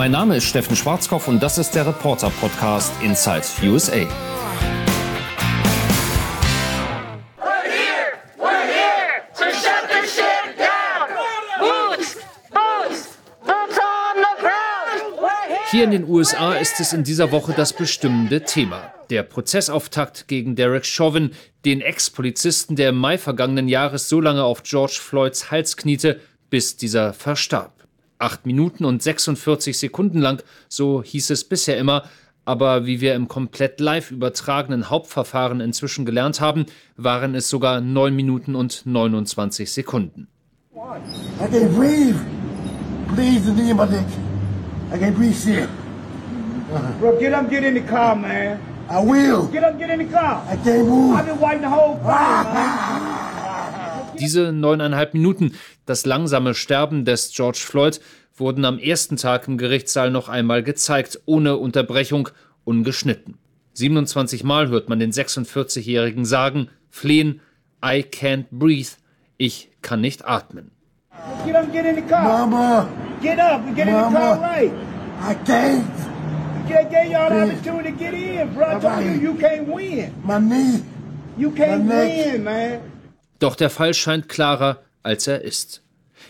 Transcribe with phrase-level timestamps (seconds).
[0.00, 4.06] Mein Name ist Steffen Schwarzkopf und das ist der Reporter Podcast Inside USA.
[15.70, 18.94] Hier in den USA ist es in dieser Woche das bestimmende Thema.
[19.10, 21.32] Der Prozessauftakt gegen Derek Chauvin,
[21.66, 26.78] den Ex-Polizisten, der im Mai vergangenen Jahres so lange auf George Floyds Hals kniete, bis
[26.78, 27.79] dieser verstarb.
[28.20, 32.04] Acht Minuten und 46 Sekunden lang, so hieß es bisher immer,
[32.44, 36.66] aber wie wir im komplett live übertragenen Hauptverfahren inzwischen gelernt haben,
[36.96, 40.28] waren es sogar neun Minuten und 29 Sekunden.
[40.74, 42.16] I can't breathe.
[43.14, 45.68] Please, I can't breathe shit.
[47.00, 48.60] Bro, get up, get in the car, man.
[48.88, 49.46] I will.
[49.48, 50.44] Get up, get in the car.
[50.46, 51.16] I can't move.
[51.16, 53.06] I've been waiting the whole time,
[54.20, 55.54] Diese neuneinhalb Minuten,
[55.86, 58.00] das langsame Sterben des George Floyd,
[58.36, 62.28] wurden am ersten Tag im Gerichtssaal noch einmal gezeigt, ohne Unterbrechung,
[62.64, 63.38] ungeschnitten.
[63.74, 67.40] 27 Mal hört man den 46-Jährigen sagen, flehen,
[67.84, 68.90] I can't breathe,
[69.38, 70.70] ich kann nicht atmen.
[71.46, 72.46] Get up, get in the car.
[72.46, 72.88] Mama.
[73.22, 74.06] Get up and get Mama.
[74.06, 74.72] in the car right.
[75.22, 76.10] I can't.
[76.66, 78.76] I gave y'all the opportunity to get in, bro.
[78.76, 80.14] I told you, you can't win.
[80.24, 80.84] My knee.
[81.36, 82.89] You can't win, man.
[83.40, 85.82] Doch der Fall scheint klarer, als er ist.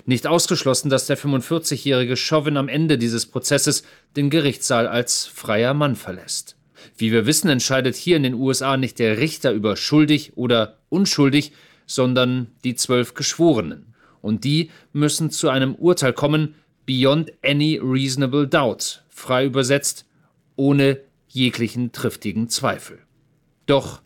[0.06, 3.82] Nicht ausgeschlossen, dass der 45-jährige Chauvin am Ende dieses Prozesses
[4.16, 6.56] den Gerichtssaal als freier Mann verlässt.
[6.96, 11.52] Wie wir wissen, entscheidet hier in den USA nicht der Richter über schuldig oder unschuldig,
[11.86, 13.90] sondern die zwölf Geschworenen
[14.22, 16.54] und die müssen zu einem Urteil kommen,
[16.86, 20.06] beyond any reasonable doubt, frei übersetzt,
[20.56, 22.98] ohne jeglichen triftigen Zweifel.
[23.66, 24.02] Doch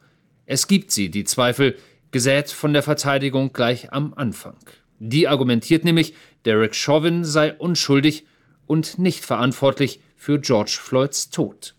[0.47, 1.77] es gibt sie, die Zweifel,
[2.15, 4.55] gesät von der Verteidigung gleich am Anfang.
[5.01, 8.25] Die argumentiert nämlich, Derek Chauvin sei unschuldig
[8.69, 11.75] und nicht verantwortlich für George Floyds Tod.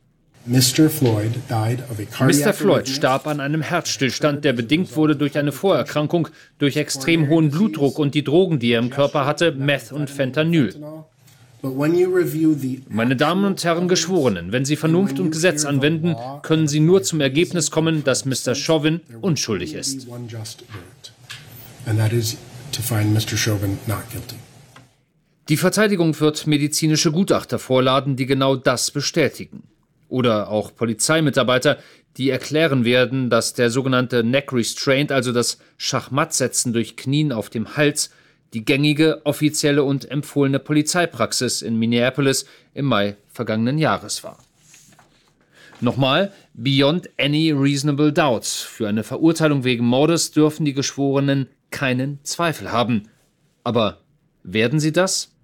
[0.45, 0.89] Mr.
[0.89, 1.31] Floyd,
[2.19, 2.53] Mr.
[2.53, 6.27] Floyd starb an einem Herzstillstand, der bedingt wurde durch eine Vorerkrankung,
[6.59, 10.75] durch extrem hohen Blutdruck und die Drogen, die er im Körper hatte, Meth und Fentanyl.
[12.89, 17.21] Meine Damen und Herren Geschworenen, wenn Sie Vernunft und Gesetz anwenden, können Sie nur zum
[17.21, 18.55] Ergebnis kommen, dass Mr.
[18.55, 20.07] Chauvin unschuldig ist.
[25.47, 29.63] Die Verteidigung wird medizinische Gutachter vorladen, die genau das bestätigen
[30.07, 31.77] oder auch Polizeimitarbeiter,
[32.17, 37.75] die erklären werden, dass der sogenannte Neck Restraint, also das Schachmattsetzen durch Knien auf dem
[37.75, 38.11] Hals,
[38.55, 44.37] die gängige, offizielle und empfohlene Polizeipraxis in Minneapolis im Mai vergangenen Jahres war.
[45.81, 48.45] Nochmal, beyond any reasonable doubt.
[48.45, 53.09] Für eine Verurteilung wegen Mordes dürfen die Geschworenen keinen Zweifel haben.
[53.65, 53.97] Aber
[54.43, 55.35] werden sie das?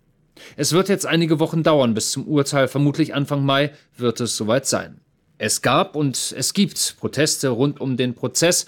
[0.56, 4.66] Es wird jetzt einige Wochen dauern bis zum Urteil, vermutlich Anfang Mai wird es soweit
[4.66, 5.02] sein.
[5.38, 8.68] Es gab und es gibt Proteste rund um den Prozess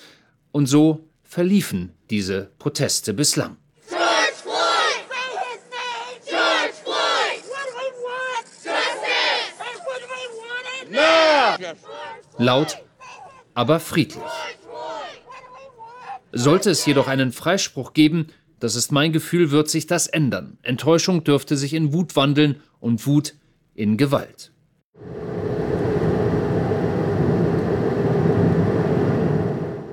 [0.52, 3.56] und so verliefen diese Proteste bislang.
[12.38, 12.78] Laut,
[13.54, 14.24] aber friedlich.
[16.32, 18.28] Sollte es jedoch einen Freispruch geben,
[18.60, 20.58] das ist mein Gefühl, wird sich das ändern.
[20.64, 23.36] Enttäuschung dürfte sich in Wut wandeln und Wut
[23.76, 24.52] in Gewalt.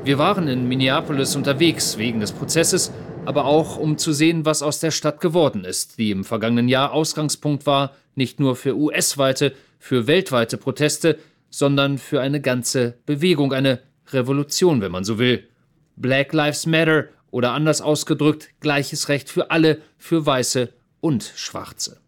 [0.03, 2.91] Wir waren in Minneapolis unterwegs wegen des Prozesses,
[3.27, 6.93] aber auch um zu sehen, was aus der Stadt geworden ist, die im vergangenen Jahr
[6.93, 11.19] Ausgangspunkt war, nicht nur für US-weite, für weltweite Proteste,
[11.51, 15.49] sondern für eine ganze Bewegung, eine Revolution, wenn man so will.
[15.97, 22.01] Black Lives Matter oder anders ausgedrückt, gleiches Recht für alle, für Weiße und Schwarze.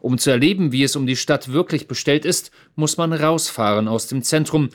[0.00, 4.08] Um zu erleben, wie es um die Stadt wirklich bestellt ist, muss man rausfahren aus
[4.08, 4.70] dem Zentrum,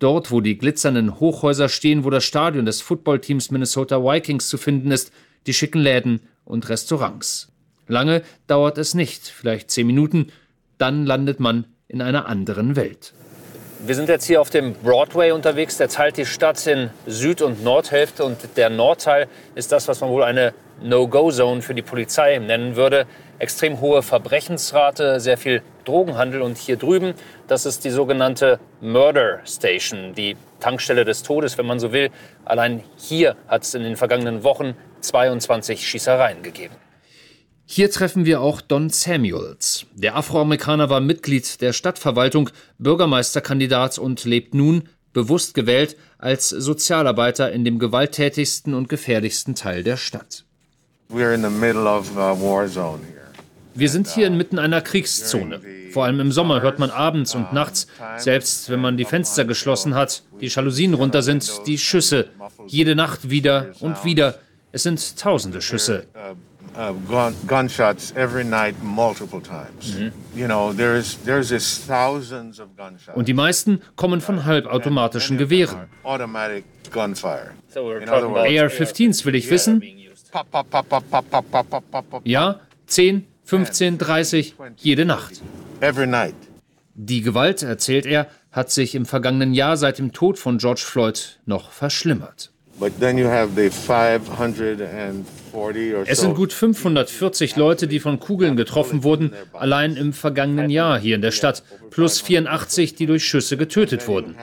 [0.00, 4.90] dort, wo die glitzernden Hochhäuser stehen, wo das Stadion des Footballteams Minnesota Vikings zu finden
[4.90, 5.12] ist,
[5.46, 7.52] die schicken Läden und Restaurants.
[7.86, 10.32] Lange dauert es nicht, vielleicht zehn Minuten,
[10.78, 13.14] dann landet man in einer anderen Welt.
[13.84, 15.76] Wir sind jetzt hier auf dem Broadway unterwegs.
[15.76, 18.24] Der teilt die Stadt in Süd- und Nordhälfte.
[18.24, 19.26] Und der Nordteil
[19.56, 23.06] ist das, was man wohl eine No-Go-Zone für die Polizei nennen würde.
[23.40, 26.42] Extrem hohe Verbrechensrate, sehr viel Drogenhandel.
[26.42, 27.14] Und hier drüben,
[27.48, 32.10] das ist die sogenannte Murder Station, die Tankstelle des Todes, wenn man so will.
[32.44, 36.76] Allein hier hat es in den vergangenen Wochen 22 Schießereien gegeben.
[37.64, 39.86] Hier treffen wir auch Don Samuels.
[39.94, 47.64] Der Afroamerikaner war Mitglied der Stadtverwaltung, Bürgermeisterkandidat und lebt nun, bewusst gewählt, als Sozialarbeiter in
[47.64, 50.44] dem gewalttätigsten und gefährlichsten Teil der Stadt.
[53.74, 55.60] Wir sind hier inmitten einer Kriegszone.
[55.92, 57.86] Vor allem im Sommer hört man abends und nachts,
[58.18, 62.28] selbst wenn man die Fenster geschlossen hat, die Jalousien runter sind, die Schüsse.
[62.66, 64.38] Jede Nacht wieder und wieder.
[64.72, 66.06] Es sind tausende Schüsse.
[66.74, 69.94] Uh, gunshots every night multiple times.
[69.94, 70.12] Mhm.
[70.34, 73.14] You know, there's there's this thousands of gunshots.
[73.14, 75.88] Und die meisten kommen von halbautomatischen Gewehren.
[76.02, 77.50] Automatic gunfire.
[77.74, 79.82] AR-15s will ich wissen.
[82.24, 85.42] Ja, 10, 15, 30, jede Nacht.
[85.80, 86.34] Every night.
[86.94, 91.38] Die Gewalt, erzählt er, hat sich im vergangenen Jahr seit dem Tod von George Floyd
[91.46, 92.50] noch verschlimmert.
[96.06, 101.14] Es sind gut 540 Leute, die von Kugeln getroffen wurden, allein im vergangenen Jahr hier
[101.14, 104.34] in der Stadt, plus 84, die durch Schüsse getötet wurden.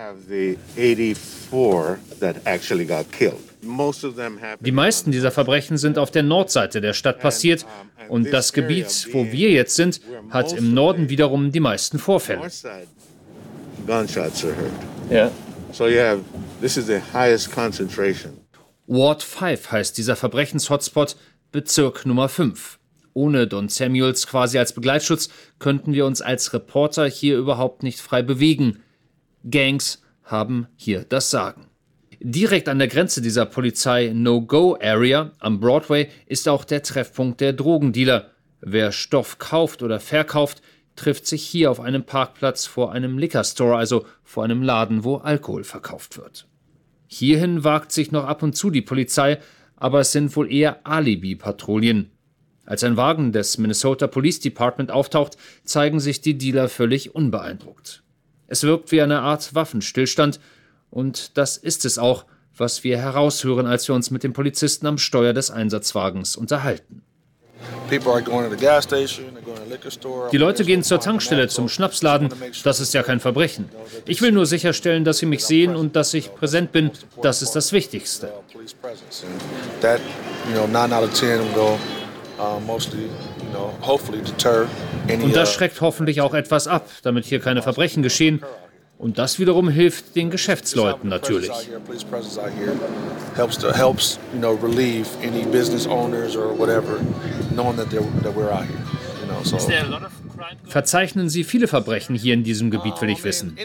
[4.62, 7.66] Die meisten dieser Verbrechen sind auf der Nordseite der Stadt passiert
[8.08, 12.50] und das Gebiet, wo wir jetzt sind, hat im Norden wiederum die meisten Vorfälle.
[15.10, 15.32] Ja.
[15.72, 16.22] So you have
[16.62, 18.34] this is the highest concentration.
[18.92, 21.16] Ward 5 heißt dieser Verbrechenshotspot,
[21.52, 22.80] Bezirk Nummer 5.
[23.14, 28.24] Ohne Don Samuels quasi als Begleitschutz könnten wir uns als Reporter hier überhaupt nicht frei
[28.24, 28.80] bewegen.
[29.48, 31.68] Gangs haben hier das Sagen.
[32.20, 38.32] Direkt an der Grenze dieser Polizei-No-Go-Area am Broadway ist auch der Treffpunkt der Drogendealer.
[38.60, 40.64] Wer Stoff kauft oder verkauft,
[40.96, 45.18] trifft sich hier auf einem Parkplatz vor einem Liquor Store, also vor einem Laden, wo
[45.18, 46.49] Alkohol verkauft wird.
[47.12, 49.40] Hierhin wagt sich noch ab und zu die Polizei,
[49.76, 52.12] aber es sind wohl eher Alibi-Patrouillen.
[52.68, 58.04] Als ein Wagen des Minnesota Police Department auftaucht, zeigen sich die Dealer völlig unbeeindruckt.
[58.46, 60.40] Es wirkt wie eine Art Waffenstillstand,
[60.92, 62.26] und das ist es auch,
[62.56, 67.02] was wir heraushören, als wir uns mit dem Polizisten am Steuer des Einsatzwagens unterhalten.
[70.32, 72.30] Die Leute gehen zur Tankstelle, zum Schnapsladen.
[72.64, 73.70] Das ist ja kein Verbrechen.
[74.06, 76.92] Ich will nur sicherstellen, dass sie mich sehen und dass ich präsent bin.
[77.22, 78.32] Das ist das Wichtigste.
[85.24, 88.42] Und das schreckt hoffentlich auch etwas ab, damit hier keine Verbrechen geschehen
[89.00, 91.50] und das wiederum hilft den Geschäftsleuten natürlich.
[100.66, 103.58] Verzeichnen Sie viele Verbrechen hier in diesem Gebiet, will ich wissen.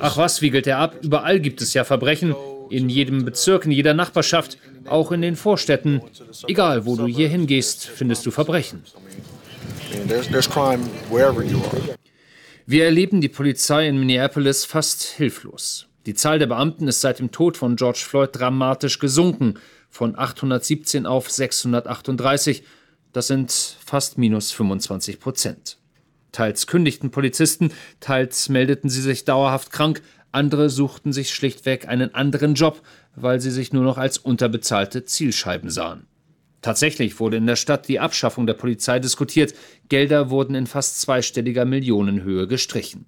[0.00, 0.96] Ach was, wiegelt er ab?
[1.02, 2.34] Überall gibt es ja Verbrechen.
[2.70, 4.58] In jedem Bezirk, in jeder Nachbarschaft,
[4.88, 6.00] auch in den Vorstädten.
[6.48, 8.82] Egal, wo du hier hingehst, findest du Verbrechen.
[12.68, 15.86] Wir erleben die Polizei in Minneapolis fast hilflos.
[16.04, 19.54] Die Zahl der Beamten ist seit dem Tod von George Floyd dramatisch gesunken,
[19.88, 22.64] von 817 auf 638.
[23.12, 25.78] Das sind fast minus 25 Prozent.
[26.32, 27.70] Teils kündigten Polizisten,
[28.00, 30.02] teils meldeten sie sich dauerhaft krank,
[30.32, 32.82] andere suchten sich schlichtweg einen anderen Job,
[33.14, 36.08] weil sie sich nur noch als unterbezahlte Zielscheiben sahen.
[36.62, 39.54] Tatsächlich wurde in der Stadt die Abschaffung der Polizei diskutiert,
[39.88, 43.06] Gelder wurden in fast zweistelliger Millionenhöhe gestrichen.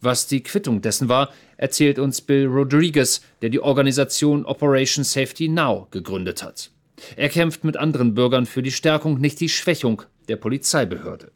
[0.00, 5.88] Was die Quittung dessen war, erzählt uns Bill Rodriguez, der die Organisation Operation Safety Now
[5.90, 6.70] gegründet hat.
[7.16, 11.32] Er kämpft mit anderen Bürgern für die Stärkung, nicht die Schwächung der Polizeibehörde.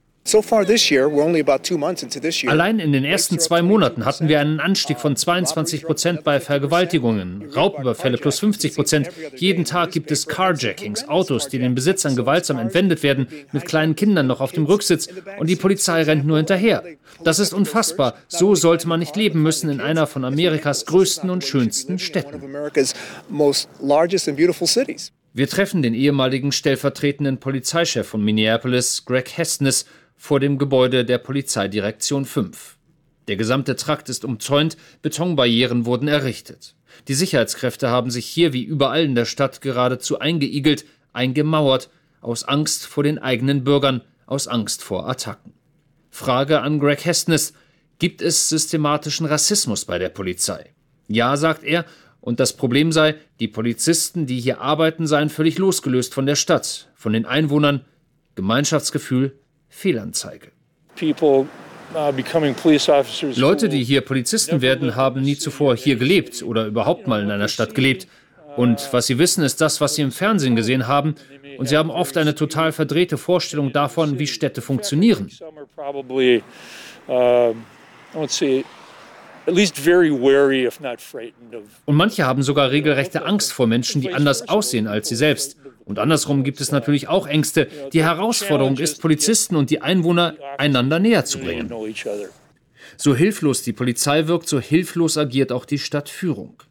[2.51, 7.51] Allein in den ersten zwei Monaten hatten wir einen Anstieg von 22 Prozent bei Vergewaltigungen,
[7.51, 9.11] Raubüberfälle plus 50 Prozent.
[9.37, 14.27] Jeden Tag gibt es Carjackings, Autos, die den Besitzern gewaltsam entwendet werden, mit kleinen Kindern
[14.27, 15.09] noch auf dem Rücksitz.
[15.39, 16.85] und die Polizei rennt nur hinterher.
[17.25, 18.15] Das ist unfassbar.
[18.29, 22.41] So sollte man nicht leben müssen in einer von Amerikas größten und schönsten Städten.
[25.33, 29.87] Wir treffen den ehemaligen stellvertretenden Polizeichef von Minneapolis, Greg Hestnes,
[30.21, 32.77] vor dem Gebäude der Polizeidirektion 5.
[33.27, 36.77] Der gesamte Trakt ist umzäunt, Betonbarrieren wurden errichtet.
[37.09, 40.85] Die Sicherheitskräfte haben sich hier wie überall in der Stadt geradezu eingeigelt,
[41.15, 41.89] eingemauert,
[42.21, 45.55] aus Angst vor den eigenen Bürgern, aus Angst vor Attacken.
[46.11, 47.55] Frage an Greg Hestnes:
[47.99, 50.75] Gibt es systematischen Rassismus bei der Polizei?
[51.09, 51.87] Ja, sagt er,
[52.21, 56.91] und das Problem sei, die Polizisten, die hier arbeiten, seien völlig losgelöst von der Stadt,
[56.95, 57.87] von den Einwohnern,
[58.35, 59.40] Gemeinschaftsgefühl,
[59.71, 60.49] Fehlanzeige.
[61.01, 62.13] Uh,
[63.37, 67.49] Leute, die hier Polizisten werden, haben nie zuvor hier gelebt oder überhaupt mal in einer
[67.49, 68.07] Stadt gelebt.
[68.57, 71.15] Und was sie wissen, ist das, was sie im Fernsehen gesehen haben.
[71.59, 75.31] Und sie haben oft eine total verdrehte Vorstellung davon, wie Städte funktionieren.
[81.87, 85.57] Und manche haben sogar regelrechte Angst vor Menschen, die anders aussehen als sie selbst.
[85.91, 87.67] Und andersrum gibt es natürlich auch Ängste.
[87.93, 91.69] Die Herausforderung ist, Polizisten und die Einwohner einander näher zu bringen.
[92.97, 96.63] So hilflos die Polizei wirkt, so hilflos agiert auch die Stadtführung.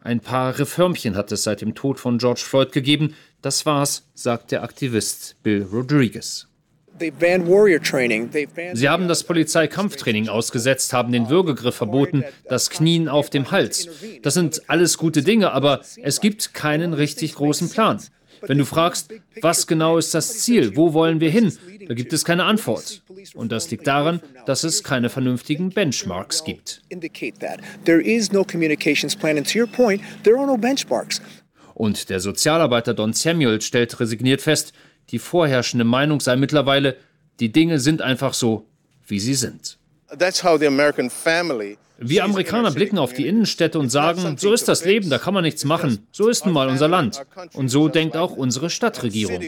[0.00, 3.16] Ein paar Reformchen hat es seit dem Tod von George Floyd gegeben.
[3.42, 6.46] Das war's, sagt der Aktivist Bill Rodriguez.
[8.74, 13.88] Sie haben das Polizeikampftraining ausgesetzt, haben den Würgegriff verboten, das Knien auf dem Hals.
[14.22, 18.00] Das sind alles gute Dinge, aber es gibt keinen richtig großen Plan.
[18.42, 21.52] Wenn du fragst, was genau ist das Ziel, wo wollen wir hin,
[21.86, 23.02] da gibt es keine Antwort.
[23.34, 26.82] Und das liegt daran, dass es keine vernünftigen Benchmarks gibt.
[31.74, 34.72] Und der Sozialarbeiter Don Samuel stellt resigniert fest,
[35.10, 36.96] die vorherrschende Meinung sei mittlerweile,
[37.40, 38.66] die Dinge sind einfach so,
[39.06, 39.78] wie sie sind.
[41.98, 45.42] Wir Amerikaner blicken auf die Innenstädte und sagen, so ist das Leben, da kann man
[45.42, 46.06] nichts machen.
[46.12, 47.20] So ist nun mal unser Land.
[47.54, 49.42] Und so denkt auch unsere Stadtregierung.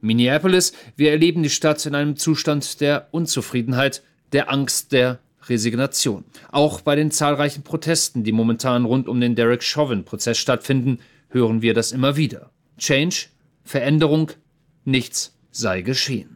[0.00, 6.24] Minneapolis, wir erleben die Stadt in einem Zustand der Unzufriedenheit, der Angst, der Resignation.
[6.50, 10.98] Auch bei den zahlreichen Protesten, die momentan rund um den Derek Chauvin-Prozess stattfinden,
[11.28, 12.50] hören wir das immer wieder.
[12.78, 13.26] Change,
[13.62, 14.32] Veränderung,
[14.84, 16.33] nichts sei geschehen.